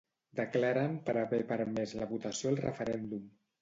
Declaren 0.39 0.95
per 1.11 1.15
haver 1.23 1.43
permès 1.53 1.97
la 2.03 2.11
votació 2.17 2.55
al 2.57 2.63
referèndum. 2.67 3.35